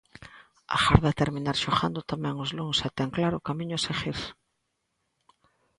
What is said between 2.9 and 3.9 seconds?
ten claro o camiño a